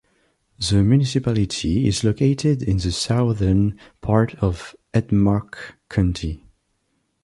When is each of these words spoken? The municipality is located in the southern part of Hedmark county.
The 0.57 0.81
municipality 0.81 1.87
is 1.87 2.03
located 2.03 2.63
in 2.63 2.77
the 2.77 2.91
southern 2.91 3.77
part 4.01 4.33
of 4.41 4.75
Hedmark 4.95 5.75
county. 5.91 6.43